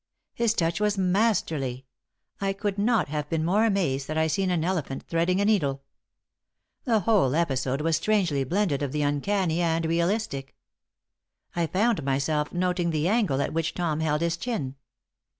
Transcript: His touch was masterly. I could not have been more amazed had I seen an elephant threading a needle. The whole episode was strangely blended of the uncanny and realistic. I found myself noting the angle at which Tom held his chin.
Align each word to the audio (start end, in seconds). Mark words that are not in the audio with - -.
His 0.33 0.55
touch 0.55 0.79
was 0.79 0.97
masterly. 0.97 1.85
I 2.39 2.53
could 2.53 2.79
not 2.79 3.09
have 3.09 3.29
been 3.29 3.45
more 3.45 3.65
amazed 3.65 4.07
had 4.07 4.17
I 4.17 4.25
seen 4.25 4.49
an 4.49 4.63
elephant 4.63 5.03
threading 5.07 5.39
a 5.39 5.45
needle. 5.45 5.83
The 6.85 7.01
whole 7.01 7.35
episode 7.35 7.81
was 7.81 7.97
strangely 7.97 8.43
blended 8.43 8.81
of 8.81 8.93
the 8.93 9.03
uncanny 9.03 9.61
and 9.61 9.85
realistic. 9.85 10.55
I 11.55 11.67
found 11.67 12.01
myself 12.03 12.51
noting 12.51 12.89
the 12.89 13.07
angle 13.07 13.43
at 13.43 13.53
which 13.53 13.75
Tom 13.75 13.99
held 13.99 14.21
his 14.21 14.37
chin. 14.37 14.73